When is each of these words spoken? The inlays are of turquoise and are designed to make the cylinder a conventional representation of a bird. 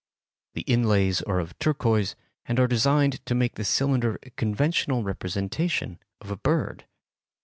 The 0.55 0.61
inlays 0.61 1.21
are 1.21 1.37
of 1.37 1.55
turquoise 1.59 2.15
and 2.47 2.59
are 2.59 2.65
designed 2.65 3.23
to 3.27 3.35
make 3.35 3.53
the 3.53 3.63
cylinder 3.63 4.17
a 4.23 4.31
conventional 4.31 5.03
representation 5.03 5.99
of 6.19 6.31
a 6.31 6.37
bird. 6.37 6.87